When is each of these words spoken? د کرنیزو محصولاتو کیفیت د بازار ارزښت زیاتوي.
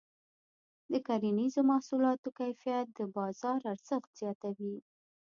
د 0.91 0.93
کرنیزو 1.07 1.61
محصولاتو 1.71 2.27
کیفیت 2.39 2.85
د 2.93 2.99
بازار 3.17 3.59
ارزښت 3.73 4.09
زیاتوي. 4.21 4.77